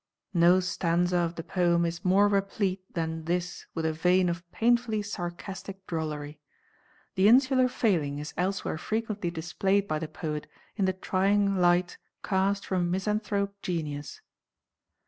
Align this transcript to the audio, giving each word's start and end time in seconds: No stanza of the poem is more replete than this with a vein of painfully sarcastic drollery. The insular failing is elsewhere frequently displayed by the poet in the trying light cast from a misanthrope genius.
No 0.33 0.59
stanza 0.59 1.17
of 1.17 1.35
the 1.35 1.43
poem 1.43 1.85
is 1.85 2.03
more 2.03 2.27
replete 2.27 2.91
than 2.95 3.25
this 3.25 3.67
with 3.75 3.85
a 3.85 3.93
vein 3.93 4.29
of 4.29 4.51
painfully 4.51 5.03
sarcastic 5.03 5.85
drollery. 5.85 6.39
The 7.13 7.27
insular 7.27 7.67
failing 7.67 8.17
is 8.17 8.33
elsewhere 8.35 8.79
frequently 8.79 9.29
displayed 9.29 9.87
by 9.87 9.99
the 9.99 10.07
poet 10.07 10.47
in 10.75 10.85
the 10.85 10.93
trying 10.93 11.55
light 11.55 11.99
cast 12.23 12.65
from 12.65 12.81
a 12.81 12.85
misanthrope 12.89 13.61
genius. 13.61 14.21